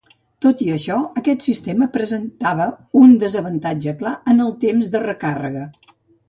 [0.43, 2.65] Tot i això aquest sistema presentava
[3.03, 5.69] un desavantatge clar en el temps de recàrrega.